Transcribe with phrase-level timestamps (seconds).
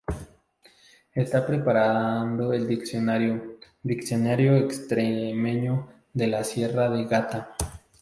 [1.13, 7.55] Está preparando el diccionario "Diccionario extremeño de la Sierra de Gata".